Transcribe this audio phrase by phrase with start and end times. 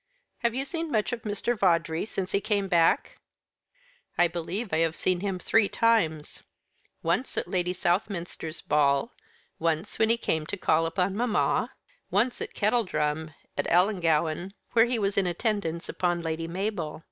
[0.39, 1.55] Have you seen much of Mr.
[1.55, 3.19] Vawdrey since he came back?"
[4.17, 6.41] "I believe I have seen him three times:
[7.03, 9.11] once at Lady Southminster's ball;
[9.59, 11.69] once when he came to call upon mamma;
[12.09, 16.99] once at kettledrum at Ellangowan, where he was in attendance upon Lady Mabel.